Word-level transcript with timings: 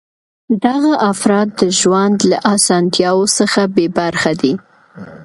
دغه 0.65 0.91
افراد 1.11 1.47
د 1.59 1.61
ژوند 1.79 2.17
له 2.29 2.37
اسانتیاوو 2.53 3.25
څخه 3.37 3.61
بې 3.75 3.87
برخې 3.97 4.33
دي. 4.41 4.53